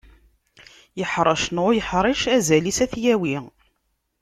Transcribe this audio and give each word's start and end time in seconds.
Yeḥrec 0.99 1.43
neɣ 1.49 1.65
ur 1.69 1.75
yeḥric, 1.75 2.21
azal-is 2.35 2.79
ad 2.85 2.89
t-yawi. 2.91 3.37